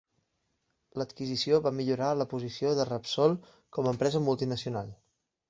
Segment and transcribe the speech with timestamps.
[1.01, 3.37] L'adquisició va millorar la posició de Repsol
[3.79, 4.93] com a empresa multinacional.